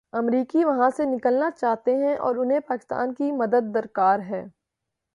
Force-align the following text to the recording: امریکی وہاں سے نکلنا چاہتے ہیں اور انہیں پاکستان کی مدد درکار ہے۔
امریکی 0.13 0.63
وہاں 0.65 0.89
سے 0.97 1.05
نکلنا 1.05 1.49
چاہتے 1.51 1.95
ہیں 1.95 2.15
اور 2.15 2.35
انہیں 2.35 2.59
پاکستان 2.59 3.13
کی 3.13 3.31
مدد 3.31 3.73
درکار 3.75 4.19
ہے۔ 4.19 4.43